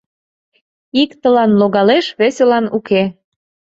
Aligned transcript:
Иктылан— 1.01 1.51
логалеш, 1.59 2.05
весылан— 2.19 2.65
уке. 2.77 3.03